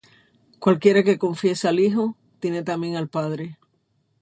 Cualquiera 0.57 1.03
que 1.03 1.19
confiese 1.19 1.67
al 1.67 1.79
Hijo 1.79 2.17
tiene 2.39 2.63
también 2.63 2.95
al 2.95 3.07
Padre. 3.07 3.59